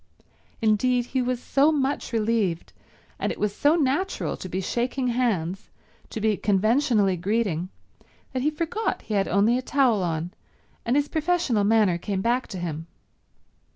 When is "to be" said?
4.35-4.59, 6.09-6.37